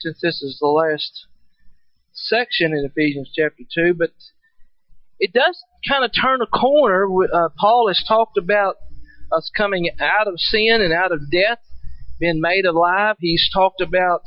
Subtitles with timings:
[0.00, 1.26] since this is the last
[2.12, 4.10] section in Ephesians chapter 2, but
[5.18, 7.06] it does kind of turn a corner.
[7.24, 8.76] Uh, Paul has talked about
[9.32, 11.58] us coming out of sin and out of death,
[12.20, 13.16] being made alive.
[13.18, 14.22] He's talked about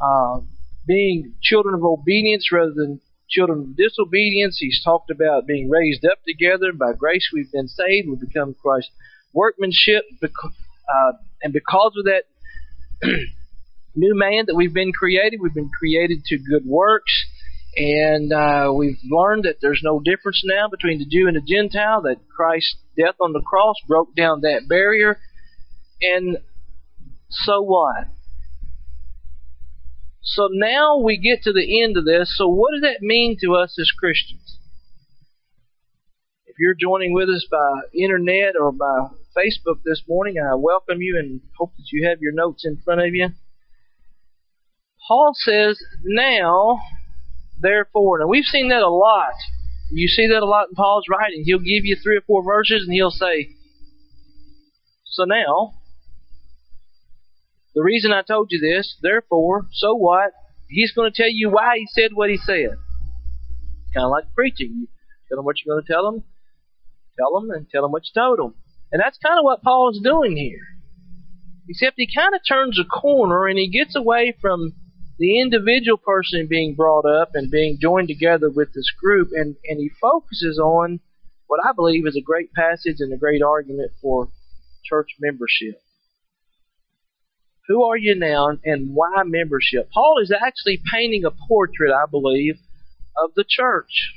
[0.00, 0.40] uh,
[0.86, 4.56] being children of obedience rather than children of disobedience.
[4.60, 6.72] He's talked about being raised up together.
[6.72, 8.08] By grace we've been saved.
[8.08, 8.92] We've become Christ's
[9.34, 10.04] workmanship.
[10.22, 11.12] Uh,
[11.42, 12.24] and because of that
[13.98, 17.12] new man that we've been created, we've been created to good works.
[17.76, 22.02] And uh, we've learned that there's no difference now between the Jew and the Gentile,
[22.02, 25.18] that Christ's death on the cross broke down that barrier.
[26.00, 26.38] And
[27.28, 28.08] so what?
[30.22, 32.34] So now we get to the end of this.
[32.36, 34.58] So what does that mean to us as Christians?
[36.46, 41.16] If you're joining with us by internet or by Facebook this morning, I welcome you
[41.18, 43.28] and hope that you have your notes in front of you.
[45.08, 46.80] Paul says, now,
[47.58, 48.18] therefore.
[48.20, 49.34] Now we've seen that a lot.
[49.90, 51.44] You see that a lot in Paul's writing.
[51.44, 53.48] He'll give you three or four verses and he'll say,
[55.06, 55.72] so now,
[57.74, 60.32] the reason I told you this, therefore, so what?
[60.68, 62.76] He's going to tell you why he said what he said.
[63.94, 64.72] Kind of like preaching.
[64.80, 64.88] You
[65.28, 66.24] tell them what you're going to tell them,
[67.18, 68.54] tell them, and tell them what you told them.
[68.92, 70.60] And that's kind of what Paul is doing here.
[71.68, 74.74] Except he kind of turns a corner and he gets away from
[75.18, 79.80] the individual person being brought up and being joined together with this group, and, and
[79.80, 81.00] he focuses on
[81.46, 84.28] what I believe is a great passage and a great argument for
[84.84, 85.80] church membership.
[87.66, 89.90] Who are you now and why membership?
[89.92, 92.58] Paul is actually painting a portrait, I believe,
[93.16, 94.14] of the church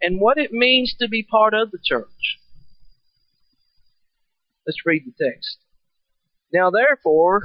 [0.00, 2.38] and what it means to be part of the church.
[4.66, 5.58] Let's read the text.
[6.52, 7.44] Now, therefore,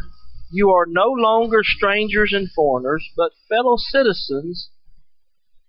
[0.52, 4.69] you are no longer strangers and foreigners, but fellow citizens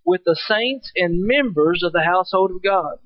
[0.05, 2.97] with the saints and members of the household of God,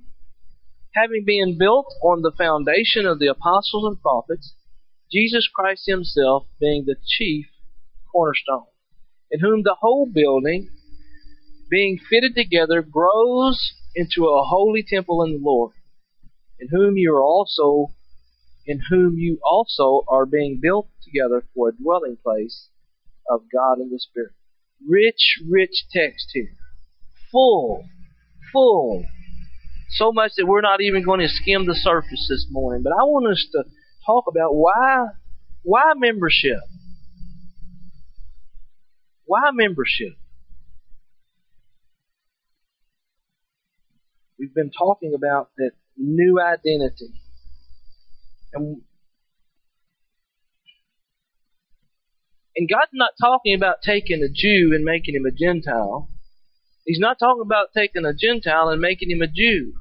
[0.94, 4.54] having been built on the foundation of the apostles and prophets
[5.12, 7.46] Jesus Christ Himself being the chief
[8.12, 8.66] cornerstone,
[9.30, 10.70] in whom the whole building,
[11.70, 15.74] being fitted together, grows into a holy temple in the Lord,
[16.60, 17.94] in whom you are also
[18.66, 22.70] in whom you also are being built together for a dwelling place
[23.30, 24.32] of God in the Spirit.
[24.88, 26.56] Rich, rich text here.
[27.32, 27.86] Full,
[28.52, 29.06] full.
[29.92, 32.84] So much that we're not even going to skim the surface this morning.
[32.84, 33.64] But I want us to
[34.06, 35.08] talk about why
[35.64, 36.60] why membership?
[39.26, 40.14] Why membership?
[44.38, 47.14] We've been talking about that new identity.
[48.56, 48.82] And
[52.56, 56.10] and God's not talking about taking a Jew and making him a Gentile.
[56.86, 59.74] He's not talking about taking a Gentile and making him a Jew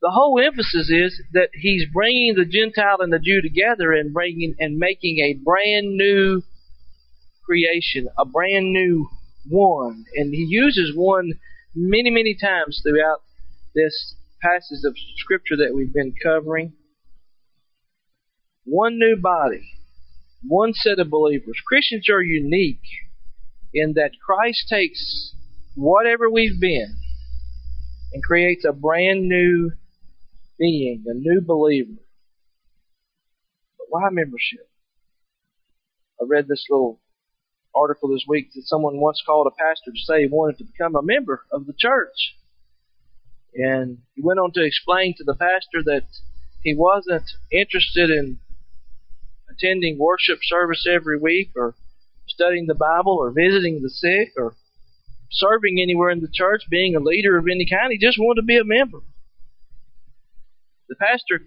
[0.00, 4.54] the whole emphasis is that he's bringing the Gentile and the Jew together and bringing
[4.58, 6.42] and making a brand new
[7.44, 9.08] creation, a brand new
[9.48, 10.04] one.
[10.16, 11.32] And he uses one
[11.74, 13.20] many, many times throughout
[13.74, 16.72] this passage of scripture that we've been covering.
[18.64, 19.70] One new body,
[20.46, 21.60] one set of believers.
[21.66, 22.82] Christians are unique
[23.72, 25.34] in that Christ takes
[25.74, 26.96] whatever we've been
[28.12, 29.72] and creates a brand new
[30.58, 32.00] being, a new believer.
[33.78, 34.68] But why membership?
[36.20, 37.00] I read this little
[37.74, 40.96] article this week that someone once called a pastor to say he wanted to become
[40.96, 42.36] a member of the church.
[43.54, 46.04] And he went on to explain to the pastor that
[46.62, 48.38] he wasn't interested in
[49.50, 51.74] attending worship service every week or
[52.28, 54.54] studying the Bible or visiting the sick or
[55.30, 57.92] serving anywhere in the church, being a leader of any kind.
[57.92, 58.98] He just wanted to be a member.
[60.88, 61.40] The pastor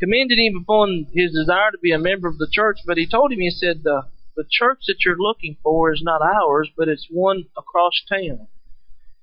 [0.00, 3.32] commended him upon his desire to be a member of the church, but he told
[3.32, 4.02] him, he said, the,
[4.36, 8.48] the church that you're looking for is not ours, but it's one across town.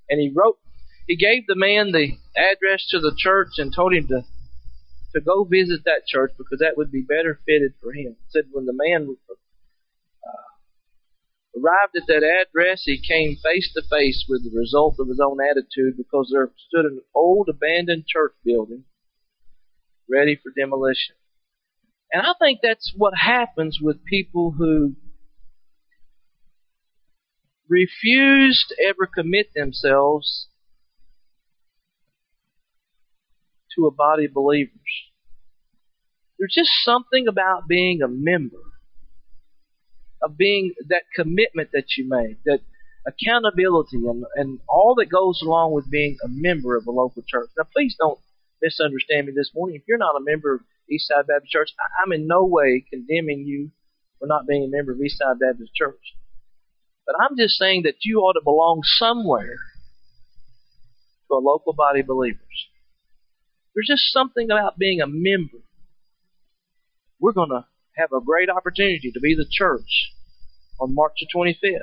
[0.10, 0.58] And he wrote,
[1.08, 4.24] he gave the man the address to the church and told him to
[5.14, 8.18] to go visit that church because that would be better fitted for him.
[8.20, 9.34] He said when the man uh,
[11.58, 15.38] arrived at that address, he came face to face with the result of his own
[15.40, 18.84] attitude because there stood an old abandoned church building
[20.10, 21.16] ready for demolition.
[22.12, 24.96] And I think that's what happens with people who
[27.70, 30.48] refuse to ever commit themselves
[33.76, 34.72] to a body of believers.
[36.38, 38.62] There's just something about being a member
[40.22, 42.60] of being that commitment that you make, that
[43.08, 47.50] accountability and, and all that goes along with being a member of a local church.
[47.58, 48.20] Now, please don't
[48.62, 49.78] misunderstand me this morning.
[49.78, 50.62] If you're not a member of
[50.92, 51.70] Eastside Baptist Church,
[52.04, 53.72] I'm in no way condemning you
[54.20, 56.16] for not being a member of Eastside Baptist Church.
[57.06, 59.58] But I'm just saying that you ought to belong somewhere
[61.30, 62.40] to a local body of believers.
[63.76, 65.58] There's just something about being a member.
[67.20, 67.66] We're going to
[67.98, 70.14] have a great opportunity to be the church
[70.80, 71.80] on March the 25th.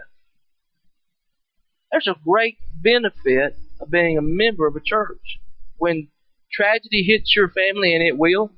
[1.91, 5.39] There's a great benefit of being a member of a church.
[5.77, 6.09] When
[6.51, 8.51] tragedy hits your family, and it will,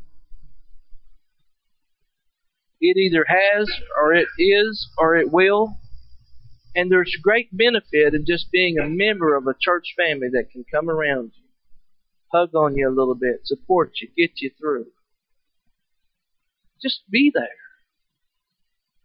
[2.81, 3.69] it either has,
[4.01, 5.79] or it is, or it will.
[6.77, 10.65] And there's great benefit in just being a member of a church family that can
[10.73, 11.44] come around you,
[12.35, 14.87] hug on you a little bit, support you, get you through.
[16.83, 17.49] Just be there.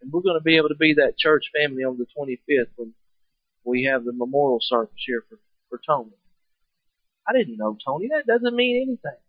[0.01, 2.93] And we're going to be able to be that church family on the 25th when
[3.63, 5.37] we have the memorial service here for,
[5.69, 6.11] for Tony.
[7.27, 8.09] I didn't know Tony.
[8.09, 9.19] That doesn't mean anything.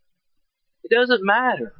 [0.84, 1.74] It doesn't matter.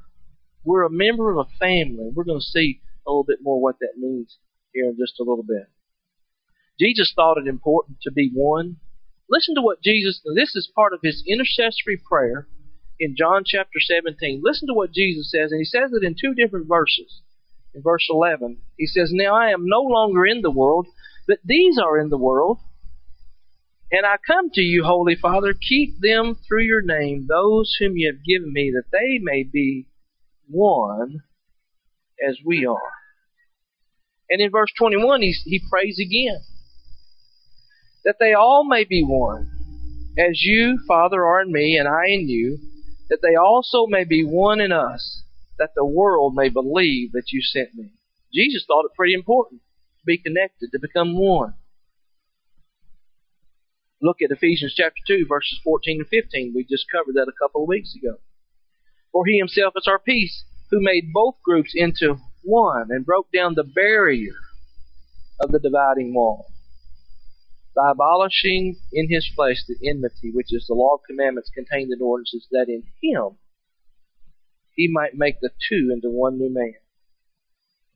[0.65, 2.11] We're a member of a family.
[2.15, 4.37] We're going to see a little bit more what that means
[4.75, 5.69] here in just a little bit.
[6.79, 8.77] Jesus thought it important to be one.
[9.31, 12.49] Listen to what Jesus, this is part of his intercessory prayer
[12.99, 14.43] in John chapter 17.
[14.45, 17.23] Listen to what Jesus says, and he says it in two different verses.
[17.73, 20.89] In verse 11, he says, Now I am no longer in the world,
[21.29, 22.59] but these are in the world.
[23.93, 28.13] And I come to you, Holy Father, keep them through your name, those whom you
[28.13, 29.87] have given me, that they may be
[30.49, 31.23] one
[32.29, 32.93] as we are.
[34.29, 36.41] And in verse 21, he, he prays again
[38.05, 39.51] that they all may be one,
[40.19, 42.59] as you, Father, are in me, and I in you,
[43.09, 45.23] that they also may be one in us,
[45.59, 47.91] that the world may believe that you sent me.
[48.33, 49.61] Jesus thought it pretty important
[49.99, 51.55] to be connected, to become one.
[54.03, 56.53] Look at Ephesians chapter 2, verses 14 and 15.
[56.55, 58.17] We just covered that a couple of weeks ago.
[59.13, 63.55] For he himself is our peace, who made both groups into one and broke down
[63.55, 64.33] the barrier
[65.39, 66.47] of the dividing wall
[67.75, 72.03] by abolishing in his flesh the enmity, which is the law of commandments contained in
[72.03, 73.39] ordinances, that in him
[74.75, 76.75] he might make the two into one new man.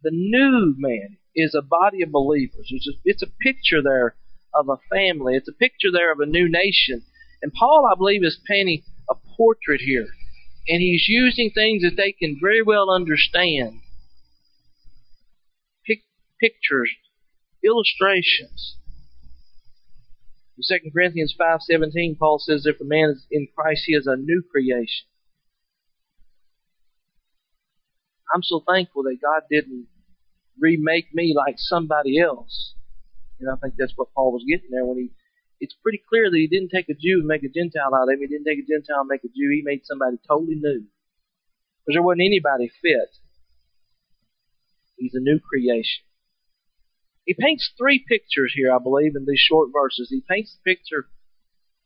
[0.02, 2.68] The new man is a body of believers.
[2.70, 4.16] It's a, it's a picture there
[4.52, 5.34] of a family.
[5.34, 7.02] It's a picture there of a new nation.
[7.42, 10.08] And Paul, I believe, is painting a portrait here.
[10.68, 13.80] And he's using things that they can very well understand.
[15.86, 16.04] Pic-
[16.40, 16.90] pictures,
[17.62, 18.76] illustrations.
[20.56, 24.16] In 2 Corinthians 5.17, Paul says, if a man is in Christ, he is a
[24.16, 25.06] new creation.
[28.32, 29.86] I'm so thankful that God didn't
[30.58, 32.74] remake me like somebody else.
[33.40, 35.10] And I think that's what Paul was getting there when he,
[35.60, 38.14] it's pretty clear that he didn't take a Jew and make a Gentile out of
[38.14, 38.20] him.
[38.20, 39.50] He didn't take a Gentile and make a Jew.
[39.50, 40.86] He made somebody totally new.
[41.82, 43.10] Because there wasn't anybody fit.
[44.96, 46.06] He's a new creation.
[47.24, 50.08] He paints three pictures here, I believe, in these short verses.
[50.10, 51.08] He paints the picture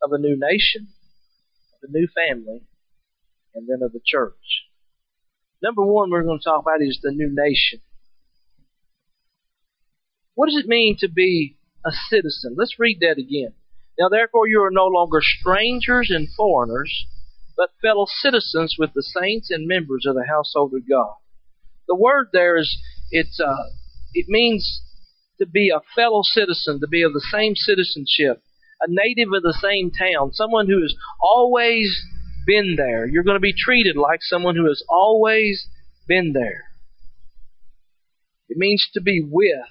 [0.01, 0.89] of a new nation,
[1.81, 2.63] of a new family,
[3.55, 4.65] and then of the church.
[5.61, 7.81] Number one we're going to talk about is the new nation.
[10.35, 12.55] What does it mean to be a citizen?
[12.57, 13.53] Let's read that again.
[13.99, 17.05] Now therefore you are no longer strangers and foreigners,
[17.57, 21.15] but fellow citizens with the saints and members of the household of God.
[21.87, 22.77] The word there is
[23.11, 23.69] it's uh,
[24.13, 24.81] it means
[25.39, 28.41] to be a fellow citizen, to be of the same citizenship,
[28.81, 31.89] a native of the same town, someone who has always
[32.45, 33.07] been there.
[33.07, 35.67] You're going to be treated like someone who has always
[36.07, 36.65] been there.
[38.49, 39.69] It means to be with.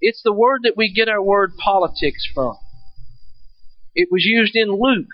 [0.00, 2.56] It's the word that we get our word politics from.
[3.94, 5.08] It was used in Luke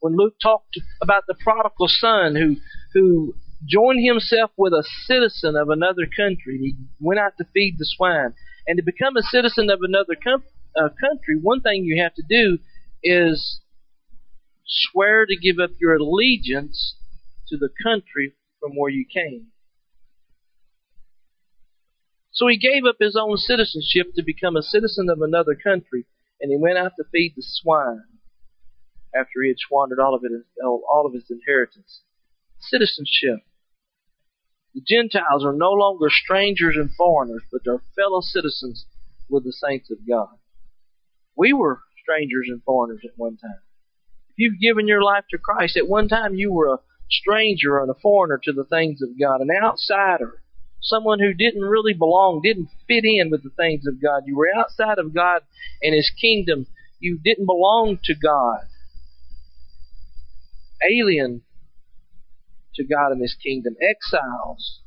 [0.00, 2.56] when Luke talked about the prodigal son who
[2.94, 3.34] who
[3.66, 6.58] joined himself with a citizen of another country.
[6.58, 8.34] He went out to feed the swine.
[8.66, 10.44] And to become a citizen of another com-
[10.76, 12.58] uh, country, one thing you have to do
[13.02, 13.60] is
[14.66, 16.96] swear to give up your allegiance
[17.48, 19.48] to the country from where you came.
[22.32, 26.06] So he gave up his own citizenship to become a citizen of another country,
[26.40, 28.02] and he went out to feed the swine
[29.14, 30.32] after he had squandered all of it,
[30.64, 32.00] all of his inheritance.
[32.58, 33.40] Citizenship.
[34.74, 38.86] The Gentiles are no longer strangers and foreigners, but they're fellow citizens
[39.28, 40.36] with the saints of God.
[41.36, 43.62] We were strangers and foreigners at one time.
[44.30, 47.90] If you've given your life to Christ, at one time you were a stranger and
[47.90, 50.42] a foreigner to the things of God, an outsider,
[50.82, 54.24] someone who didn't really belong, didn't fit in with the things of God.
[54.26, 55.42] You were outside of God
[55.82, 56.66] and His kingdom.
[56.98, 58.66] You didn't belong to God.
[60.82, 61.42] Alien
[62.76, 63.74] to God and His kingdom.
[63.80, 64.80] Exiles.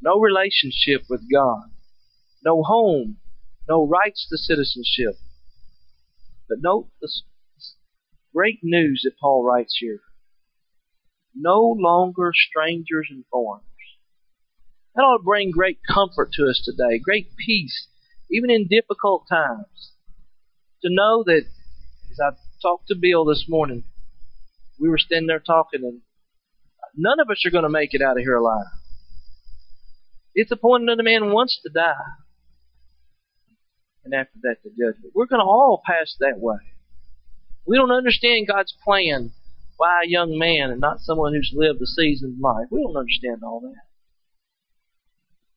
[0.00, 1.70] No relationship with God.
[2.44, 3.18] No home.
[3.68, 5.14] No rights to citizenship.
[6.48, 7.08] But note the
[8.34, 10.00] great news that Paul writes here.
[11.34, 13.64] No longer strangers and foreigners.
[14.94, 17.88] That ought to bring great comfort to us today, great peace,
[18.30, 19.92] even in difficult times.
[20.82, 21.44] To know that,
[22.10, 22.30] as I
[22.62, 23.84] talked to Bill this morning,
[24.78, 26.00] we were standing there talking, and
[26.96, 28.66] none of us are going to make it out of here alive.
[30.34, 31.94] It's appointed that a man wants to die,
[34.04, 35.12] and after that the judgment.
[35.14, 36.58] We're going to all pass that way.
[37.66, 39.32] We don't understand God's plan
[39.76, 42.66] why a young man and not someone who's lived a seasoned life.
[42.70, 43.82] We don't understand all that.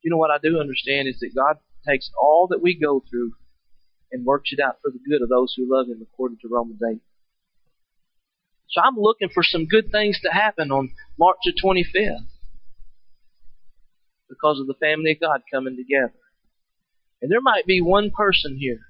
[0.02, 3.32] You know what I do understand is that God takes all that we go through
[4.10, 6.80] and works it out for the good of those who love Him according to Romans
[6.82, 7.00] 8.
[8.70, 12.26] So I'm looking for some good things to happen on March the 25th
[14.28, 16.18] because of the family of God coming together.
[17.22, 18.80] And there might be one person here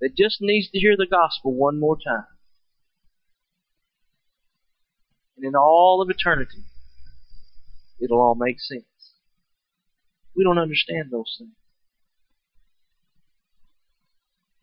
[0.00, 2.26] that just needs to hear the gospel one more time.
[5.36, 6.64] And in all of eternity,
[8.00, 8.84] it'll all make sense.
[10.36, 11.50] We don't understand those things.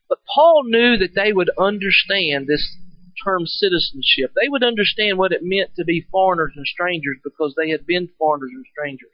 [0.07, 2.77] But Paul knew that they would understand this
[3.24, 4.31] term citizenship.
[4.36, 8.10] They would understand what it meant to be foreigners and strangers because they had been
[8.17, 9.10] foreigners and strangers.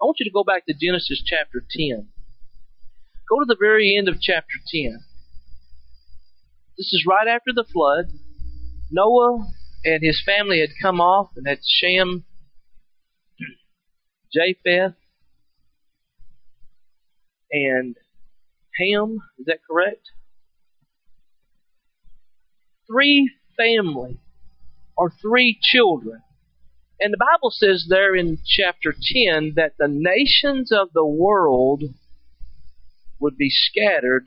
[0.00, 2.08] I want you to go back to Genesis chapter 10.
[3.28, 5.00] Go to the very end of chapter 10.
[6.78, 8.06] This is right after the flood.
[8.90, 9.46] Noah
[9.84, 12.24] and his family had come off and had Shem,
[14.32, 14.94] Japheth,
[17.50, 17.96] and
[18.78, 19.18] Ham.
[19.38, 20.10] Is that correct?
[22.86, 24.18] Three family
[24.96, 26.22] or three children.
[26.98, 31.82] And the Bible says there in chapter 10 that the nations of the world
[33.20, 34.24] would be scattered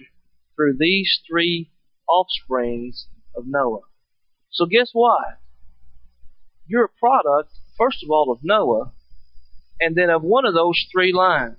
[0.56, 1.72] through these three
[2.08, 3.82] offsprings of Noah.
[4.52, 5.40] So guess what?
[6.68, 8.92] You're a product, first of all, of Noah,
[9.80, 11.58] and then of one of those three lines.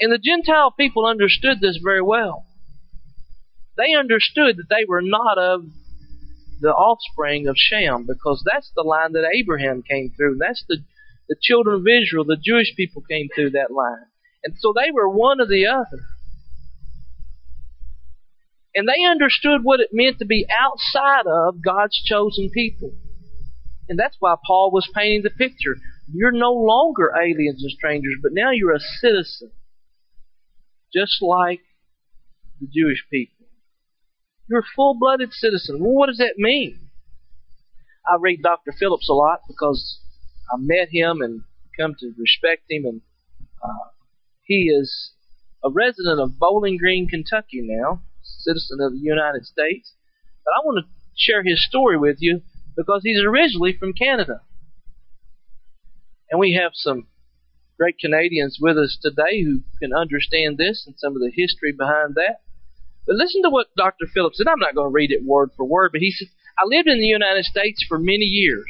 [0.00, 2.44] And the Gentile people understood this very well.
[3.78, 5.64] They understood that they were not of
[6.60, 10.38] the offspring of Shem because that's the line that Abraham came through.
[10.38, 10.78] That's the,
[11.28, 14.06] the children of Israel, the Jewish people came through that line.
[14.42, 16.02] And so they were one or the other.
[18.74, 22.92] And they understood what it meant to be outside of God's chosen people.
[23.88, 25.76] And that's why Paul was painting the picture.
[26.12, 29.52] You're no longer aliens and strangers, but now you're a citizen
[30.92, 31.60] just like
[32.60, 33.37] the Jewish people.
[34.48, 35.78] You're a full blooded citizen.
[35.80, 36.88] Well, what does that mean?
[38.06, 38.72] I read Dr.
[38.72, 40.00] Phillips a lot because
[40.50, 41.42] I met him and
[41.78, 43.00] come to respect him, and
[43.62, 43.90] uh,
[44.42, 45.12] he is
[45.62, 49.92] a resident of Bowling Green, Kentucky now, citizen of the United States.
[50.44, 52.40] But I want to share his story with you
[52.76, 54.40] because he's originally from Canada.
[56.30, 57.08] And we have some
[57.78, 62.14] great Canadians with us today who can understand this and some of the history behind
[62.14, 62.40] that.
[63.08, 64.04] But listen to what Dr.
[64.12, 64.46] Phillips said.
[64.46, 66.28] I'm not going to read it word for word, but he said,
[66.60, 68.68] I lived in the United States for many years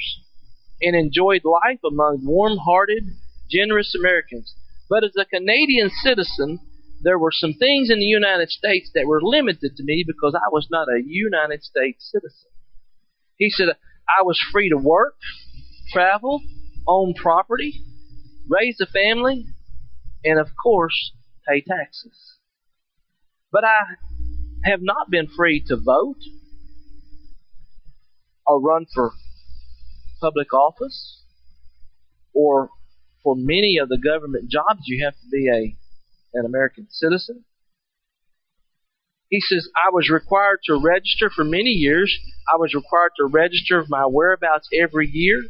[0.80, 3.02] and enjoyed life among warm hearted,
[3.50, 4.54] generous Americans.
[4.88, 6.60] But as a Canadian citizen,
[7.02, 10.48] there were some things in the United States that were limited to me because I
[10.52, 12.50] was not a United States citizen.
[13.38, 13.70] He said,
[14.06, 15.16] I was free to work,
[15.92, 16.40] travel,
[16.86, 17.82] own property,
[18.48, 19.46] raise a family,
[20.24, 21.12] and of course,
[21.48, 22.36] pay taxes.
[23.50, 23.96] But I
[24.68, 26.20] have not been free to vote
[28.46, 29.12] or run for
[30.20, 31.22] public office
[32.34, 32.70] or
[33.22, 35.76] for many of the government jobs you have to be a
[36.38, 37.44] an American citizen.
[39.30, 42.16] He says, I was required to register for many years.
[42.52, 45.42] I was required to register my whereabouts every year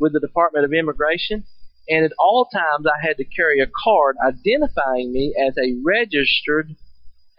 [0.00, 1.44] with the Department of Immigration
[1.88, 6.74] and at all times I had to carry a card identifying me as a registered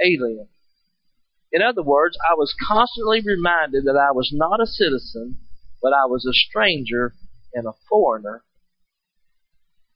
[0.02, 0.48] alien.
[1.56, 5.38] In other words, I was constantly reminded that I was not a citizen,
[5.82, 7.14] but I was a stranger
[7.54, 8.44] and a foreigner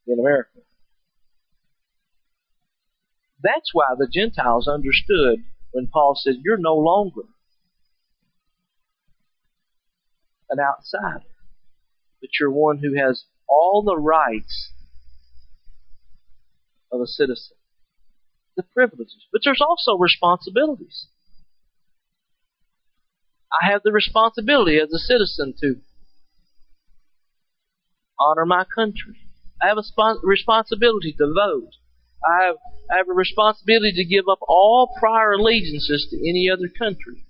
[0.08, 0.60] in America.
[3.44, 7.24] That's why the Gentiles understood when Paul said, You're no longer
[10.50, 11.26] an outsider,
[12.22, 14.72] but you're one who has all the rights
[16.90, 17.58] of a citizen.
[18.56, 19.28] The privileges.
[19.34, 21.08] But there's also responsibilities.
[23.52, 25.76] I have the responsibility as a citizen to
[28.20, 29.18] honor my country.
[29.62, 31.72] I have a responsibility to vote.
[32.24, 32.56] I have,
[32.92, 37.26] I have a responsibility to give up all prior allegiances to any other country.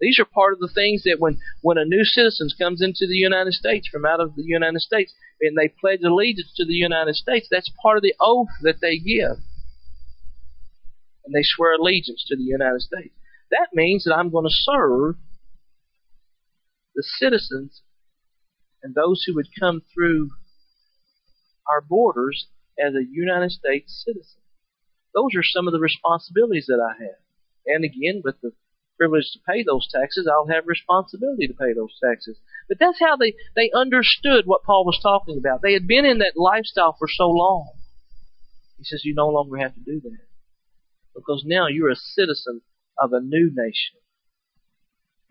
[0.00, 3.20] These are part of the things that when, when a new citizen comes into the
[3.20, 7.16] United States from out of the United States and they pledge allegiance to the United
[7.16, 9.44] States, that's part of the oath that they give.
[11.24, 13.14] And they swear allegiance to the United States.
[13.50, 15.16] That means that I'm going to serve
[16.94, 17.82] the citizens
[18.82, 20.30] and those who would come through
[21.70, 24.42] our borders as a United States citizen.
[25.14, 27.20] Those are some of the responsibilities that I have.
[27.66, 28.52] And again, with the
[28.96, 32.38] privilege to pay those taxes, I'll have responsibility to pay those taxes.
[32.68, 35.60] But that's how they, they understood what Paul was talking about.
[35.62, 37.72] They had been in that lifestyle for so long.
[38.78, 40.18] He says, You no longer have to do that.
[41.14, 42.62] Because now you're a citizen
[43.00, 43.98] of a new nation,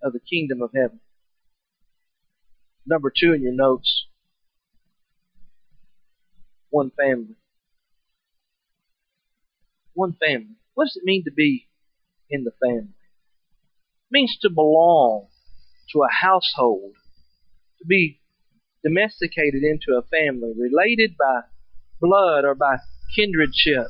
[0.04, 1.00] of the kingdom of heaven.
[2.86, 4.08] Number two in your notes
[6.70, 7.36] one family.
[9.94, 10.56] One family.
[10.74, 11.68] What does it mean to be
[12.30, 12.94] in the family?
[12.94, 15.28] It means to belong
[15.94, 16.94] to a household,
[17.80, 18.20] to be
[18.84, 21.42] domesticated into a family, related by
[22.00, 22.78] blood or by
[23.18, 23.88] kindredship.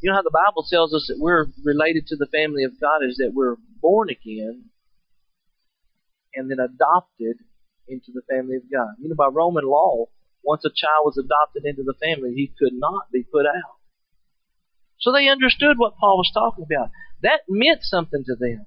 [0.00, 3.00] You know how the Bible tells us that we're related to the family of God
[3.08, 4.70] is that we're born again
[6.34, 7.38] and then adopted
[7.88, 8.94] into the family of God.
[8.98, 10.06] You know, by Roman law,
[10.42, 13.80] once a child was adopted into the family, he could not be put out.
[14.98, 16.90] So they understood what Paul was talking about.
[17.22, 18.66] That meant something to them.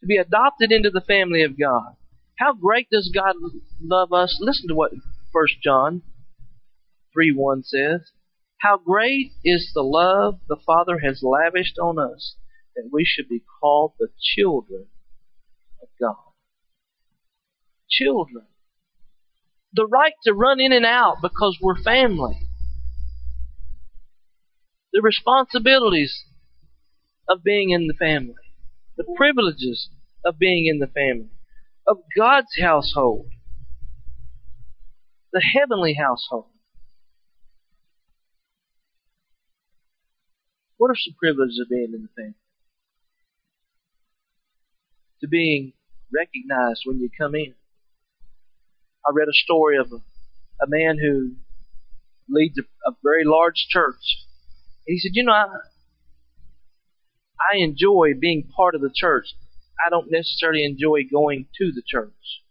[0.00, 1.96] To be adopted into the family of God.
[2.38, 3.34] How great does God
[3.82, 4.38] love us?
[4.40, 4.92] Listen to what
[5.32, 6.02] 1 John
[7.12, 8.10] 3 1 says.
[8.58, 12.36] How great is the love the Father has lavished on us
[12.74, 14.86] that we should be called the children
[15.82, 16.32] of God.
[17.88, 18.46] Children
[19.76, 22.48] the right to run in and out because we're family.
[24.92, 26.24] The responsibilities
[27.28, 28.34] of being in the family.
[28.96, 29.90] The privileges
[30.24, 31.30] of being in the family.
[31.86, 33.26] Of God's household.
[35.32, 36.50] The heavenly household.
[40.76, 42.34] What are some privileges of being in the family?
[45.20, 45.72] To being
[46.12, 47.54] recognized when you come in
[49.06, 51.36] I read a story of a, a man who
[52.28, 54.26] leads a, a very large church.
[54.84, 55.46] he said, You know, I,
[57.38, 59.26] I enjoy being part of the church.
[59.84, 62.42] I don't necessarily enjoy going to the church.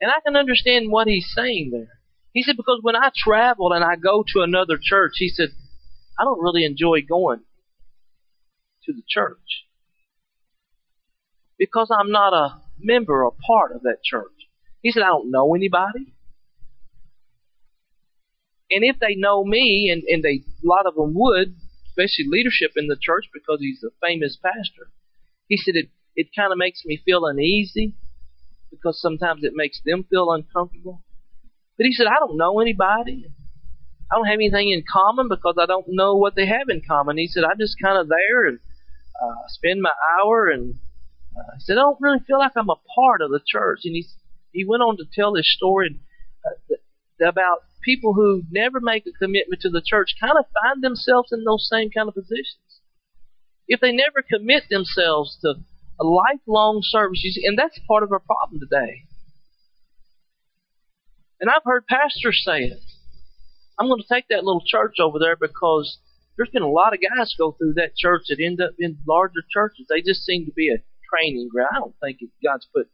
[0.00, 2.00] And I can understand what he's saying there.
[2.32, 5.50] He said, Because when I travel and I go to another church, he said,
[6.18, 7.40] I don't really enjoy going
[8.84, 9.66] to the church.
[11.58, 14.32] Because I'm not a member or part of that church.
[14.82, 16.12] He said, I don't know anybody.
[18.70, 21.54] And if they know me, and, and they, a lot of them would,
[21.88, 24.90] especially leadership in the church because he's a famous pastor,
[25.46, 27.94] he said it, it kind of makes me feel uneasy
[28.70, 31.02] because sometimes it makes them feel uncomfortable.
[31.76, 33.26] But he said, I don't know anybody.
[34.10, 37.16] I don't have anything in common because I don't know what they have in common.
[37.16, 38.58] He said, I'm just kind of there and
[39.22, 40.48] uh, spend my hour.
[40.48, 40.74] And
[41.36, 43.80] uh, he said, I don't really feel like I'm a part of the church.
[43.84, 44.06] And he
[44.52, 45.98] he went on to tell this story
[46.44, 51.32] uh, about people who never make a commitment to the church kind of find themselves
[51.32, 52.80] in those same kind of positions.
[53.66, 55.54] If they never commit themselves to
[56.00, 59.04] a lifelong service, and that's part of our problem today.
[61.40, 62.78] And I've heard pastors say it.
[63.78, 65.98] I'm going to take that little church over there because
[66.36, 69.42] there's been a lot of guys go through that church that end up in larger
[69.50, 69.86] churches.
[69.88, 71.70] They just seem to be a training ground.
[71.72, 72.88] I don't think God's put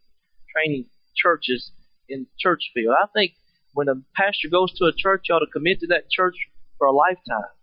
[0.53, 1.71] training churches
[2.07, 2.95] in Churchfield.
[3.01, 3.33] I think
[3.73, 6.35] when a pastor goes to a church, you ought to commit to that church
[6.77, 7.53] for a lifetime.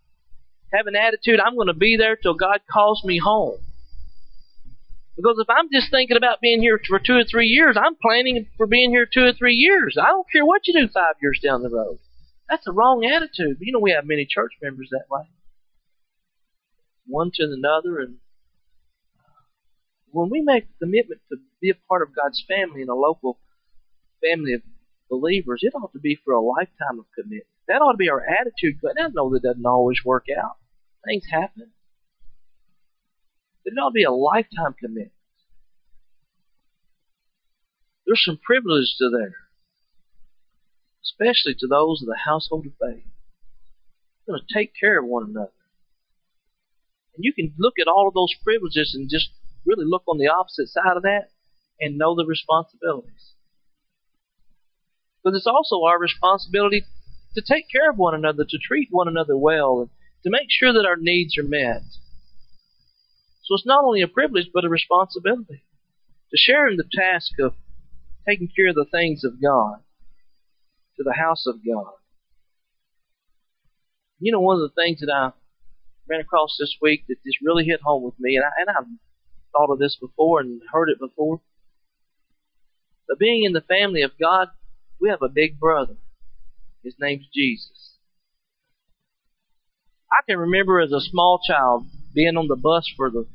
[0.73, 3.57] Have an attitude, I'm going to be there till God calls me home.
[5.15, 8.47] Because if I'm just thinking about being here for two or three years, I'm planning
[8.55, 9.97] for being here two or three years.
[9.99, 11.97] I don't care what you do five years down the road.
[12.49, 13.57] That's a wrong attitude.
[13.59, 15.23] You know, we have many church members that way.
[17.05, 18.15] One to another, and
[19.17, 19.41] uh,
[20.11, 23.39] when we make a commitment to be a part of God's family in a local
[24.21, 24.61] family of
[25.09, 27.47] believers, it ought to be for a lifetime of commitment.
[27.67, 28.79] That ought to be our attitude.
[28.81, 30.57] But I know that doesn't always work out.
[31.05, 31.71] Things happen.
[33.63, 35.11] But it ought to be a lifetime commitment.
[38.05, 39.35] There's some privilege to there,
[41.19, 43.05] especially to those of the household of faith.
[44.27, 45.51] We're going to take care of one another.
[47.15, 49.29] And you can look at all of those privileges and just
[49.65, 51.29] really look on the opposite side of that
[51.79, 53.33] and know the responsibilities.
[55.23, 56.85] But it's also our responsibility
[57.35, 59.89] to take care of one another, to treat one another well, and
[60.23, 61.81] to make sure that our needs are met.
[63.43, 65.63] So it's not only a privilege, but a responsibility
[66.31, 67.53] to share in the task of
[68.27, 69.79] taking care of the things of God,
[71.07, 71.93] the house of God.
[74.19, 75.31] You know, one of the things that I
[76.09, 78.91] ran across this week that just really hit home with me, and, I, and I've
[79.53, 81.41] thought of this before and heard it before,
[83.07, 84.49] but being in the family of God,
[84.99, 85.95] we have a big brother.
[86.83, 87.97] His name's Jesus.
[90.11, 93.27] I can remember as a small child being on the bus for the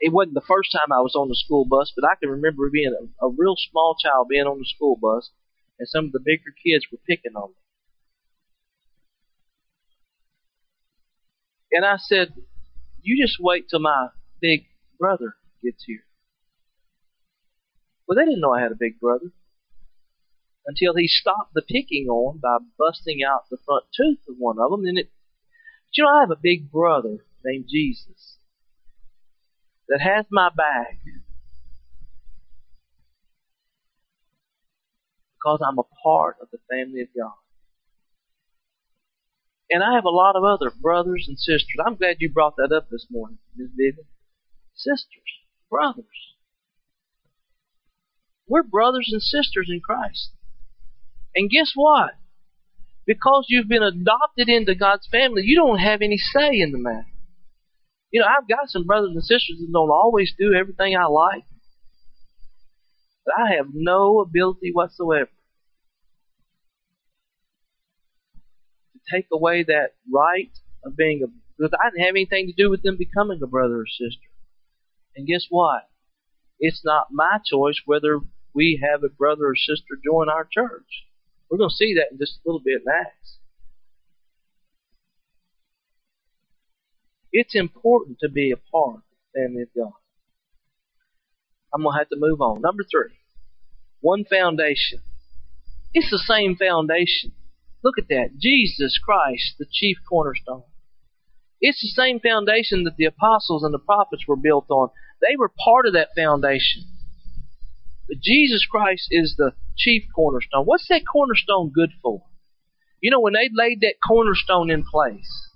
[0.00, 2.70] it wasn't the first time I was on the school bus, but I can remember
[2.70, 5.30] being a, a real small child being on the school bus,
[5.78, 7.56] and some of the bigger kids were picking on me.
[11.72, 12.34] And I said,
[13.00, 14.08] "You just wait till my
[14.40, 14.66] big
[14.98, 16.04] brother gets here."
[18.06, 19.32] Well, they didn't know I had a big brother
[20.66, 24.70] until he stopped the picking on by busting out the front tooth of one of
[24.70, 24.84] them.
[24.84, 25.10] And it,
[25.86, 28.38] but you know, I have a big brother named Jesus
[29.88, 30.98] that has my back
[35.42, 37.34] because I'm a part of the family of God.
[39.70, 41.76] And I have a lot of other brothers and sisters.
[41.84, 43.70] I'm glad you brought that up this morning, Ms.
[43.76, 44.06] Vivian.
[44.74, 45.08] Sisters,
[45.70, 46.04] brothers.
[48.46, 50.30] We're brothers and sisters in Christ.
[51.34, 52.10] And guess what?
[53.06, 57.06] Because you've been adopted into God's family, you don't have any say in the matter.
[58.10, 61.44] You know, I've got some brothers and sisters that don't always do everything I like.
[63.28, 65.30] I have no ability whatsoever
[68.92, 70.50] to take away that right
[70.84, 71.26] of being a
[71.58, 74.28] because I didn't have anything to do with them becoming a brother or sister.
[75.14, 75.82] And guess what?
[76.58, 78.20] It's not my choice whether
[78.54, 81.06] we have a brother or sister join our church.
[81.48, 83.38] We're going to see that in just a little bit in Acts.
[87.30, 89.02] It's important to be a part of
[89.34, 90.01] the family of God.
[91.74, 92.60] I'm going to have to move on.
[92.60, 93.16] Number three,
[94.00, 95.00] one foundation.
[95.94, 97.32] It's the same foundation.
[97.84, 98.38] Look at that.
[98.38, 100.64] Jesus Christ, the chief cornerstone.
[101.60, 104.90] It's the same foundation that the apostles and the prophets were built on.
[105.20, 106.84] They were part of that foundation.
[108.08, 110.64] But Jesus Christ is the chief cornerstone.
[110.64, 112.22] What's that cornerstone good for?
[113.00, 115.48] You know, when they laid that cornerstone in place,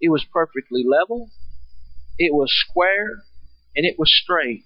[0.00, 1.30] it was perfectly level,
[2.18, 3.24] it was square,
[3.74, 4.64] and it was straight.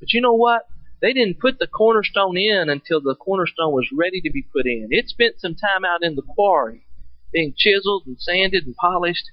[0.00, 0.62] But you know what?
[1.00, 4.88] They didn't put the cornerstone in until the cornerstone was ready to be put in.
[4.90, 6.86] It spent some time out in the quarry,
[7.32, 9.24] being chiseled and sanded and polished.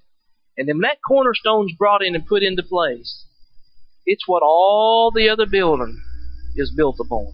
[0.58, 3.26] And then that cornerstone's brought in and put into place.
[4.06, 6.02] It's what all the other building
[6.56, 7.34] is built upon.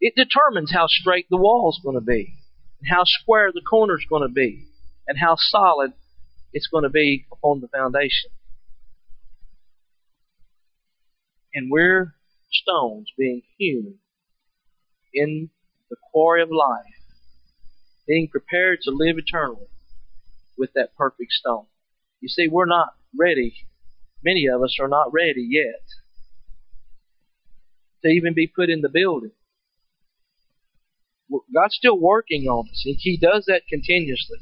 [0.00, 2.34] It determines how straight the wall's going to be,
[2.80, 4.66] and how square the corner's going to be,
[5.06, 5.92] and how solid
[6.52, 8.30] it's going to be upon the foundation.
[11.54, 12.14] And we're
[12.50, 13.96] stones being hewn
[15.12, 15.50] in
[15.90, 16.84] the quarry of life,
[18.06, 19.68] being prepared to live eternally
[20.56, 21.66] with that perfect stone.
[22.20, 23.54] You see, we're not ready.
[24.24, 25.82] Many of us are not ready yet
[28.02, 29.32] to even be put in the building.
[31.54, 34.38] God's still working on us, and He does that continuously.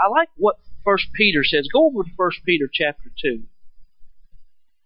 [0.00, 1.68] I like what First Peter says.
[1.72, 3.44] Go over to First Peter chapter two.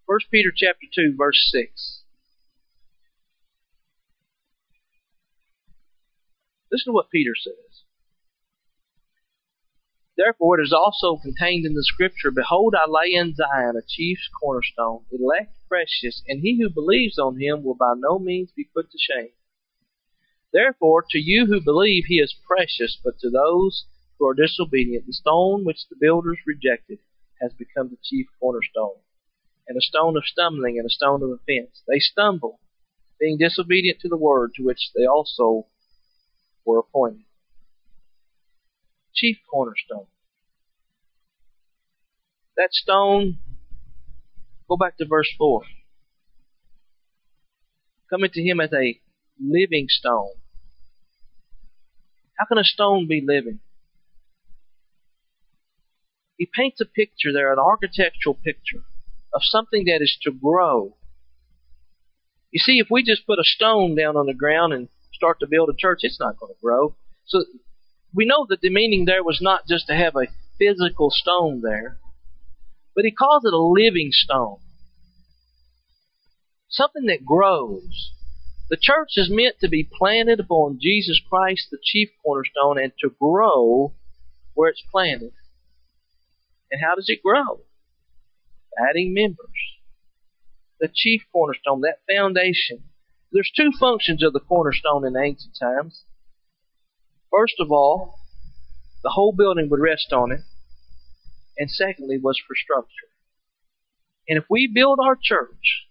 [0.07, 1.96] First Peter chapter two, verse six.
[6.71, 7.83] Listen to what Peter says.
[10.17, 14.19] Therefore, it is also contained in the Scripture Behold, I lay in Zion a chief
[14.41, 18.91] cornerstone, elect, precious, and he who believes on him will by no means be put
[18.91, 19.33] to shame.
[20.53, 23.85] Therefore, to you who believe, he is precious, but to those
[24.19, 26.99] who are disobedient, the stone which the builders rejected
[27.43, 28.97] has become the chief cornerstone,
[29.69, 31.83] and a stone of stumbling and a stone of offense.
[31.87, 32.61] They stumble,
[33.21, 35.67] being disobedient to the word to which they also
[36.67, 37.27] were appointed
[39.17, 40.07] chief cornerstone.
[42.57, 43.39] That stone,
[44.69, 45.63] go back to verse 4.
[48.11, 49.01] Coming to him as a
[49.41, 50.35] living stone.
[52.39, 53.61] How can a stone be living?
[56.37, 58.85] He paints a picture there, an architectural picture
[59.35, 60.97] of something that is to grow.
[62.51, 65.47] You see, if we just put a stone down on the ground and start to
[65.47, 66.95] build a church, it's not going to grow.
[67.27, 67.45] So
[68.14, 71.99] we know that the meaning there was not just to have a physical stone there,
[72.95, 74.59] but he calls it a living stone.
[76.69, 78.12] Something that grows.
[78.69, 83.14] The church is meant to be planted upon Jesus Christ, the chief cornerstone, and to
[83.21, 83.95] grow
[84.55, 85.33] where it's planted.
[86.71, 87.61] And how does it grow?
[88.90, 89.38] Adding members.
[90.81, 92.83] The chief cornerstone, that foundation.
[93.33, 96.05] There's two functions of the cornerstone in ancient times.
[97.31, 98.19] First of all,
[99.03, 100.41] the whole building would rest on it.
[101.59, 103.09] And secondly, was for structure.
[104.29, 105.87] And if we build our church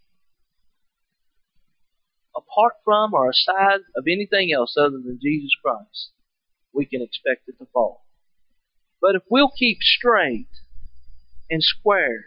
[2.36, 6.12] apart from or aside of anything else other than Jesus Christ,
[6.74, 8.06] we can expect it to fall.
[9.02, 10.50] But if we'll keep straight
[11.50, 12.26] and square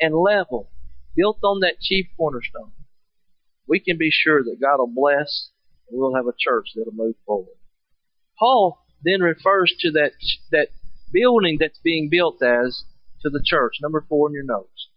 [0.00, 0.70] and level,
[1.14, 2.72] built on that chief cornerstone,
[3.68, 5.50] we can be sure that God will bless
[5.88, 7.56] and we'll have a church that'll move forward.
[8.38, 10.12] Paul then refers to that
[10.50, 10.68] that
[11.12, 12.84] building that's being built as
[13.22, 13.74] to the church.
[13.80, 14.88] Number four in your notes.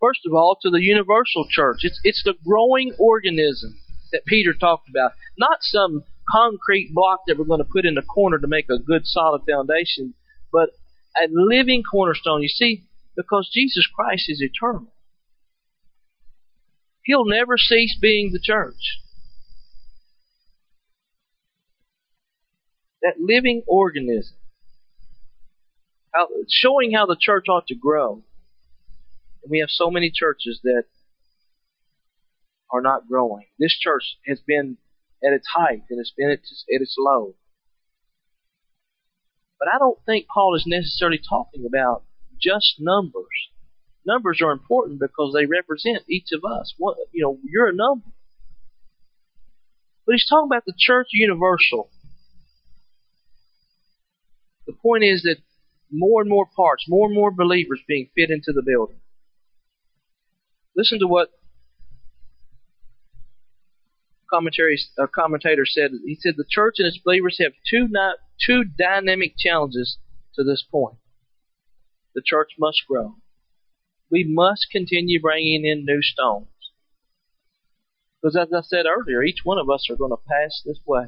[0.00, 1.78] First of all, to the universal church.
[1.82, 3.78] It's it's the growing organism
[4.12, 8.02] that Peter talked about, not some concrete block that we're going to put in the
[8.02, 10.14] corner to make a good solid foundation,
[10.52, 10.70] but
[11.16, 12.42] a living cornerstone.
[12.42, 12.84] You see,
[13.16, 14.93] because Jesus Christ is eternal.
[17.04, 19.00] He'll never cease being the church.
[23.02, 24.36] That living organism.
[26.14, 28.24] How, showing how the church ought to grow.
[29.42, 30.84] And we have so many churches that
[32.70, 33.46] are not growing.
[33.58, 34.78] This church has been
[35.22, 37.34] at its height and it's been at its, at its low.
[39.58, 42.04] But I don't think Paul is necessarily talking about
[42.40, 43.50] just numbers.
[44.06, 46.74] Numbers are important because they represent each of us.
[47.12, 48.06] You know, you're a number.
[50.06, 51.90] But he's talking about the church universal.
[54.66, 55.36] The point is that
[55.90, 59.00] more and more parts, more and more believers being fit into the building.
[60.76, 61.28] Listen to what
[64.32, 65.92] uh, commentator said.
[66.04, 69.98] He said the church and its believers have two not, two dynamic challenges
[70.34, 70.96] to this point.
[72.14, 73.16] The church must grow.
[74.14, 76.46] We must continue bringing in new stones.
[78.22, 81.06] Because as I said earlier, each one of us are going to pass this way.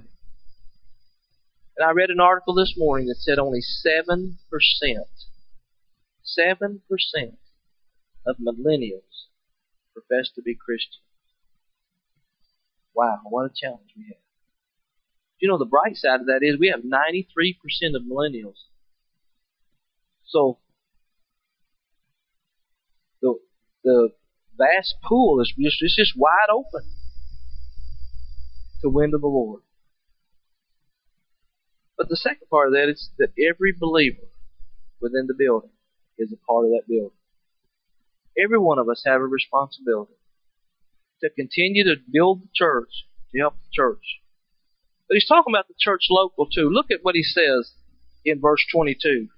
[1.76, 4.96] And I read an article this morning that said only 7%, 7%
[8.26, 9.28] of millennials
[9.94, 11.04] profess to be Christian.
[12.92, 14.18] Wow, what a challenge we have.
[15.38, 18.64] You know, the bright side of that is we have 93% of millennials.
[20.24, 20.58] So,
[23.22, 23.38] the,
[23.86, 24.10] the
[24.58, 26.82] vast pool is just, it's just wide open
[28.82, 29.62] to win to the Lord.
[31.96, 34.26] But the second part of that is that every believer
[35.00, 35.70] within the building
[36.18, 37.16] is a part of that building.
[38.36, 40.14] Every one of us have a responsibility
[41.22, 44.20] to continue to build the church, to help the church.
[45.08, 46.68] But he's talking about the church local too.
[46.70, 47.70] Look at what he says
[48.24, 49.28] in verse 22.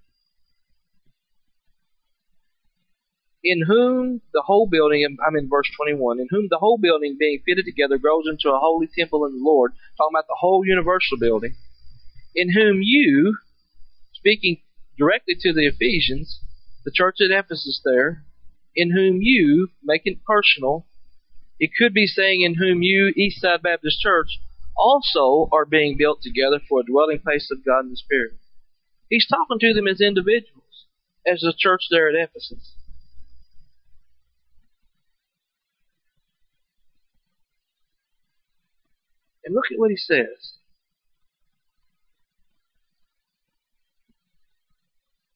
[3.44, 7.40] In whom the whole building, I'm in verse 21, in whom the whole building being
[7.46, 11.18] fitted together grows into a holy temple in the Lord, talking about the whole universal
[11.18, 11.55] building,
[12.35, 13.38] in whom you,
[14.14, 14.62] speaking
[14.98, 16.40] directly to the Ephesians,
[16.85, 18.24] the church at Ephesus there,
[18.74, 20.87] in whom you, make it personal,
[21.61, 24.38] it could be saying in whom you, Eastside Baptist Church,
[24.77, 28.33] also are being built together for a dwelling place of God in the Spirit.
[29.09, 30.87] He's talking to them as individuals,
[31.27, 32.74] as the church there at Ephesus.
[39.49, 40.59] And look at what he says.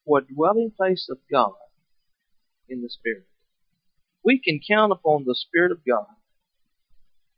[0.05, 1.55] For dwelling place of God
[2.69, 3.25] in the Spirit
[4.23, 6.07] we can count upon the Spirit of God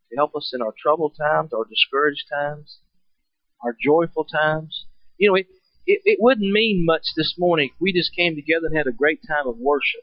[0.09, 2.79] to help us in our troubled times, our discouraged times,
[3.63, 4.85] our joyful times.
[5.17, 5.47] You know, it,
[5.87, 8.91] it, it wouldn't mean much this morning if we just came together and had a
[8.91, 10.01] great time of worship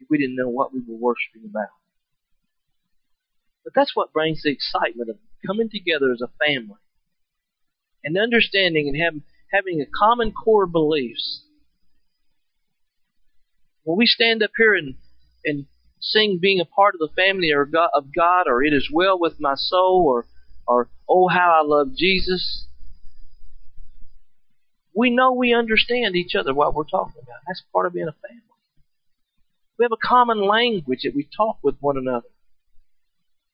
[0.00, 1.70] if we didn't know what we were worshiping about.
[3.64, 6.78] But that's what brings the excitement of coming together as a family
[8.04, 9.14] and understanding and have,
[9.52, 11.42] having a common core beliefs
[13.84, 14.94] when we stand up here and,
[15.44, 15.66] and
[16.00, 19.40] sing being a part of the family or of God, or it is well with
[19.40, 20.26] my soul, or,
[20.66, 22.66] or oh, how I love Jesus,
[24.94, 27.40] we know we understand each other what we're talking about.
[27.46, 28.42] That's part of being a family.
[29.78, 32.28] We have a common language that we talk with one another.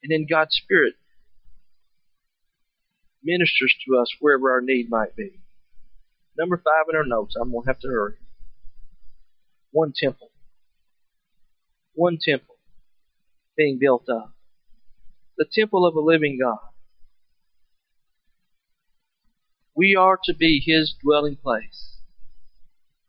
[0.03, 0.95] And in God's Spirit,
[3.23, 5.41] ministers to us wherever our need might be.
[6.39, 7.35] Number five in our notes.
[7.41, 8.15] I'm going to have to hurry.
[9.73, 10.31] One temple.
[11.95, 12.55] One temple
[13.57, 14.33] being built up.
[15.37, 16.59] The temple of a living God.
[19.75, 21.97] We are to be His dwelling place.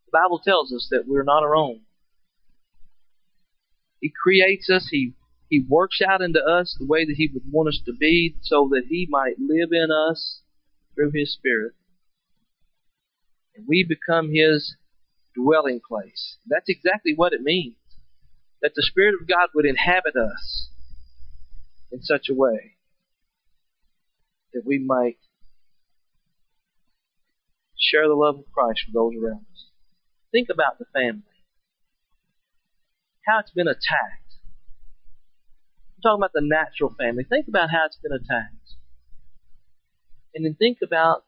[0.07, 1.81] The Bible tells us that we're not our own.
[4.01, 4.87] He creates us.
[4.89, 5.13] He
[5.49, 8.69] He works out into us the way that He would want us to be, so
[8.71, 10.41] that He might live in us
[10.95, 11.73] through His Spirit,
[13.55, 14.75] and we become His
[15.35, 16.37] dwelling place.
[16.47, 17.75] That's exactly what it means.
[18.61, 20.69] That the Spirit of God would inhabit us
[21.91, 22.75] in such a way
[24.53, 25.17] that we might
[27.77, 29.65] share the love of Christ with those around us.
[30.31, 31.23] Think about the family.
[33.25, 34.28] How it's been attacked.
[35.99, 37.25] I'm talking about the natural family.
[37.27, 38.75] Think about how it's been attacked.
[40.33, 41.25] And then think about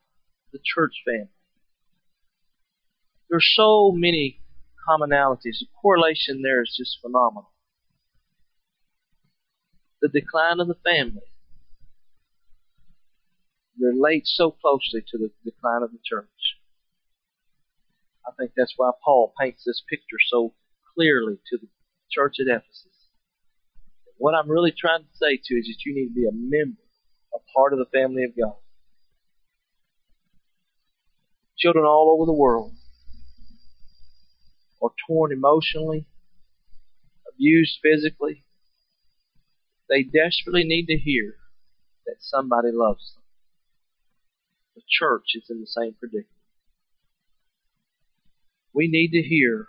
[0.53, 1.27] the church family.
[3.29, 4.39] There are so many
[4.87, 5.59] commonalities.
[5.59, 7.51] The correlation there is just phenomenal.
[10.01, 11.27] The decline of the family
[13.77, 16.59] relates so closely to the decline of the church.
[18.25, 20.53] I think that's why Paul paints this picture so
[20.95, 21.67] clearly to the
[22.09, 22.90] church at Ephesus.
[24.21, 26.31] What I'm really trying to say to you is that you need to be a
[26.31, 26.83] member,
[27.33, 28.53] a part of the family of God.
[31.57, 32.71] Children all over the world
[34.79, 36.05] are torn emotionally,
[37.33, 38.45] abused physically.
[39.89, 41.37] They desperately need to hear
[42.05, 43.23] that somebody loves them.
[44.75, 46.27] The church is in the same predicament.
[48.71, 49.65] We need to hear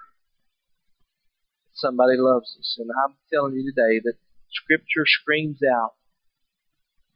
[1.64, 2.76] that somebody loves us.
[2.78, 4.16] And I'm telling you today that
[4.52, 5.94] Scripture screams out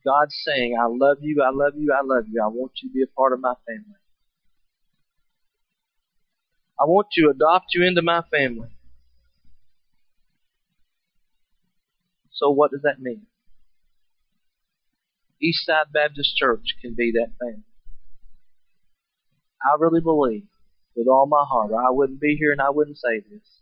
[0.06, 2.40] God saying, I love you, I love you, I love you.
[2.40, 3.98] I want you to be a part of my family.
[6.78, 8.68] I want to adopt you into my family.
[12.30, 13.26] So what does that mean?
[15.42, 17.64] Eastside Baptist Church can be that family.
[19.60, 20.46] I really believe
[20.94, 23.60] with all my heart, I wouldn't be here and I wouldn't say this.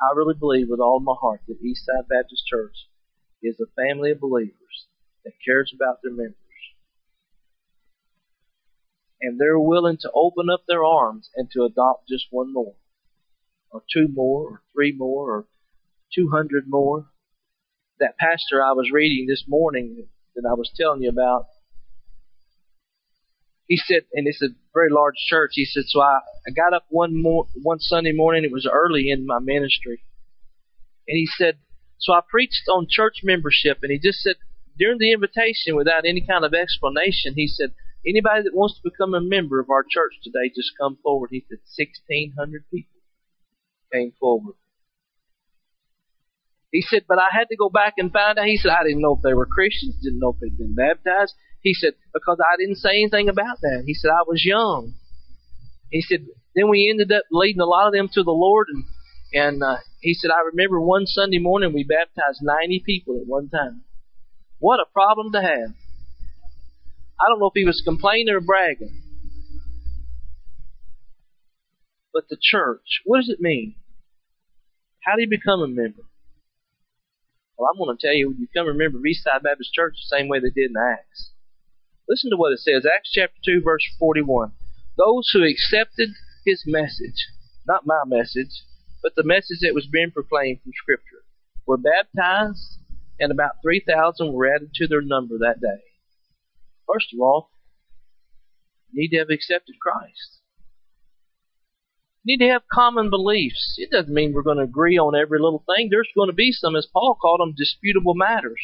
[0.00, 2.88] I really believe with all my heart that Eastside Baptist Church
[3.42, 4.86] is a family of believers
[5.24, 6.36] that cares about their members.
[9.20, 12.74] And they're willing to open up their arms and to adopt just one more,
[13.70, 15.46] or two more, or three more, or
[16.14, 17.10] 200 more.
[17.98, 21.44] That pastor I was reading this morning that I was telling you about,
[23.70, 25.52] he said, and it's a very large church.
[25.54, 28.42] He said, so I, I got up one more, one Sunday morning.
[28.42, 30.02] It was early in my ministry.
[31.06, 31.58] And he said,
[31.98, 34.34] so I preached on church membership and he just said,
[34.76, 37.70] during the invitation without any kind of explanation, he said,
[38.04, 41.30] anybody that wants to become a member of our church today, just come forward.
[41.30, 42.98] He said, 1600 people
[43.92, 44.56] came forward.
[46.72, 48.46] He said, but I had to go back and find out.
[48.46, 51.34] He said, I didn't know if they were Christians, didn't know if they'd been baptized.
[51.62, 53.84] He said, because I didn't say anything about that.
[53.86, 54.94] He said, I was young.
[55.90, 58.68] He said, then we ended up leading a lot of them to the Lord.
[58.68, 58.84] And,
[59.32, 63.48] and uh, he said, I remember one Sunday morning we baptized 90 people at one
[63.48, 63.82] time.
[64.58, 65.74] What a problem to have.
[67.20, 69.02] I don't know if he was complaining or bragging.
[72.12, 73.74] But the church, what does it mean?
[75.04, 76.02] How do you become a member?
[77.56, 80.16] Well, I'm going to tell you, you become a member of Eastside Baptist Church the
[80.16, 81.30] same way they did in Acts.
[82.10, 84.50] Listen to what it says, Acts chapter 2, verse 41.
[84.98, 86.10] Those who accepted
[86.44, 87.28] his message,
[87.68, 88.64] not my message,
[89.00, 91.22] but the message that was being proclaimed from Scripture,
[91.66, 92.78] were baptized,
[93.20, 95.84] and about 3,000 were added to their number that day.
[96.92, 97.52] First of all,
[98.90, 100.40] you need to have accepted Christ.
[102.24, 103.76] You need to have common beliefs.
[103.78, 105.90] It doesn't mean we're going to agree on every little thing.
[105.90, 108.60] There's going to be some, as Paul called them, disputable matters.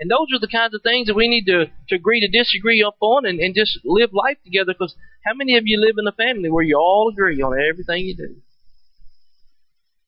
[0.00, 2.80] And those are the kinds of things that we need to, to agree to disagree
[2.80, 4.72] upon and, and just live life together.
[4.72, 4.96] Because
[5.26, 8.16] how many of you live in a family where you all agree on everything you
[8.16, 8.40] do?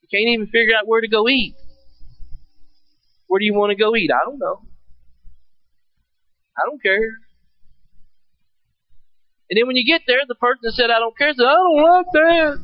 [0.01, 1.55] You can't even figure out where to go eat.
[3.27, 4.11] Where do you want to go eat?
[4.11, 4.63] I don't know.
[6.57, 7.21] I don't care.
[9.51, 11.53] And then when you get there, the person that said, I don't care, said, I
[11.53, 12.59] don't like that.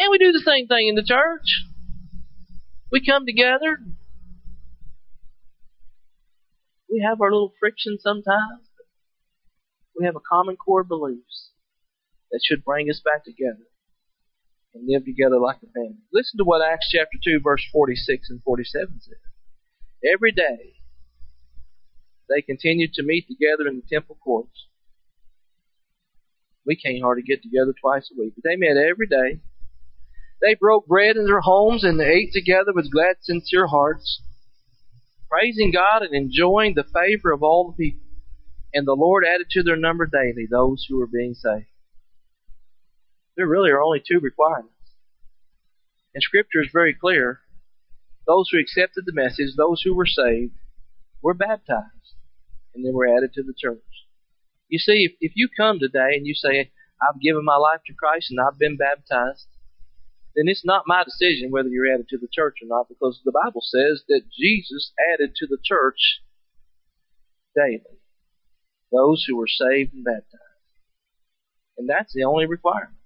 [0.00, 1.67] And we do the same thing in the church.
[2.90, 3.78] We come together.
[6.90, 8.66] We have our little friction sometimes.
[9.98, 11.50] We have a common core of beliefs
[12.30, 13.66] that should bring us back together
[14.74, 15.98] and live together like a family.
[16.12, 19.14] Listen to what Acts chapter 2, verse 46 and 47 says.
[20.04, 20.74] every day
[22.28, 24.66] they continued to meet together in the temple courts.
[26.66, 29.40] We can't hardly get together twice a week, but they met every day.
[30.40, 34.22] They broke bread in their homes and they ate together with glad, sincere hearts,
[35.30, 38.06] praising God and enjoying the favor of all the people.
[38.72, 41.66] And the Lord added to their number daily those who were being saved.
[43.36, 44.74] There really are only two requirements.
[46.14, 47.40] And Scripture is very clear.
[48.26, 50.54] Those who accepted the message, those who were saved,
[51.22, 52.14] were baptized,
[52.74, 53.82] and they were added to the church.
[54.68, 56.70] You see, if, if you come today and you say,
[57.00, 59.46] I've given my life to Christ and I've been baptized,
[60.38, 63.32] then it's not my decision whether you're added to the church or not because the
[63.32, 66.22] Bible says that Jesus added to the church
[67.56, 67.98] daily
[68.92, 70.42] those who were saved and baptized.
[71.76, 72.96] And that's the only requirement.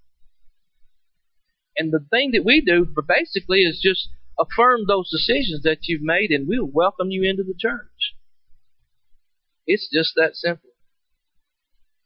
[1.77, 4.09] And the thing that we do for basically is just
[4.39, 8.15] affirm those decisions that you've made and we'll welcome you into the church.
[9.67, 10.71] It's just that simple.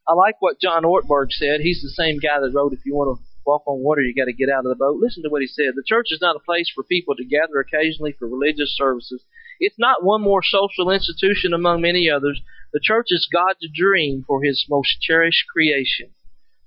[0.08, 1.60] I like what John Ortberg said.
[1.60, 4.26] He's the same guy that wrote, If you want to walk on water, you got
[4.26, 4.98] to get out of the boat.
[5.00, 5.74] Listen to what he said.
[5.74, 9.22] The church is not a place for people to gather occasionally for religious services.
[9.60, 12.40] It's not one more social institution among many others.
[12.72, 16.10] The church is God's dream for his most cherished creation.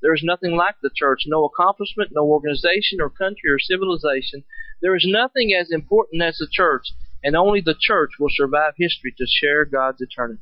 [0.01, 4.43] There is nothing like the church, no accomplishment, no organization or country or civilization.
[4.81, 9.13] There is nothing as important as the church, and only the church will survive history
[9.17, 10.41] to share God's eternity.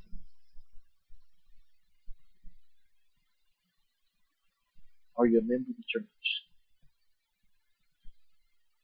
[5.17, 6.05] Are you a member of the church?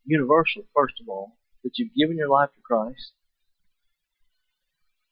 [0.06, 3.14] Universal, first of all, that you've given your life to Christ.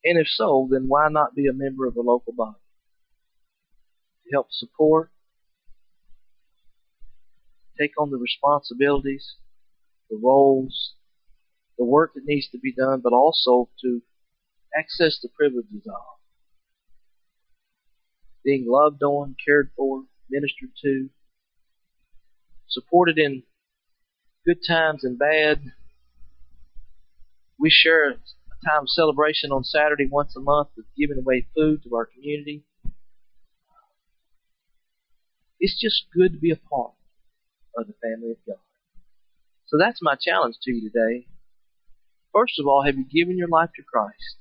[0.04, 2.58] And if so, then why not be a member of a local body?
[4.26, 5.12] To help support,
[7.80, 9.36] take on the responsibilities,
[10.10, 10.94] the roles,
[11.78, 14.02] the work that needs to be done, but also to
[14.78, 16.02] access the privileges of
[18.44, 21.10] being loved on, cared for, ministered to,
[22.68, 23.44] supported in
[24.46, 25.62] good times and bad.
[27.60, 28.14] We share a
[28.68, 32.64] time of celebration on Saturday once a month with giving away food to our community.
[35.60, 36.94] It's just good to be a part
[37.78, 38.62] of the family of God.
[39.68, 41.28] So that's my challenge to you today.
[42.34, 44.38] First of all, have you given your life to Christ?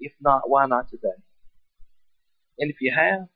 [0.00, 1.22] If not, why not today?
[2.58, 3.28] And if you have,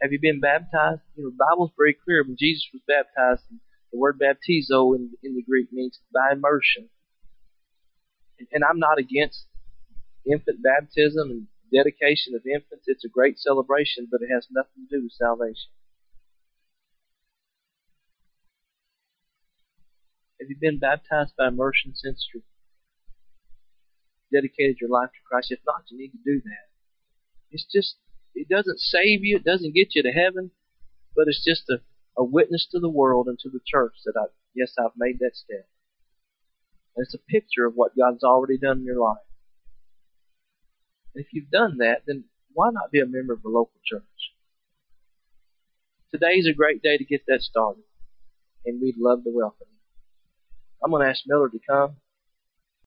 [0.00, 1.02] have you been baptized?
[1.16, 2.22] You know, the Bible's very clear.
[2.22, 3.42] When Jesus was baptized,
[3.92, 6.88] the word baptizo in, in the Greek means by immersion.
[8.38, 9.46] And, and I'm not against
[10.24, 12.84] infant baptism and dedication of infants.
[12.86, 15.72] It's a great celebration, but it has nothing to do with salvation.
[20.40, 22.42] Have you been baptized by immersion since you
[24.32, 25.50] dedicated your life to Christ?
[25.50, 26.70] If not, you need to do that.
[27.50, 27.96] It's just
[28.38, 30.50] it doesn't save you, it doesn't get you to heaven,
[31.16, 31.80] but it's just a,
[32.16, 35.34] a witness to the world and to the church that I yes, I've made that
[35.34, 35.66] step.
[36.96, 39.26] And it's a picture of what God's already done in your life.
[41.14, 44.02] And if you've done that, then why not be a member of a local church?
[46.10, 47.84] Today's a great day to get that started,
[48.64, 49.78] and we'd love to welcome you.
[50.82, 51.96] I'm going to ask Miller to come.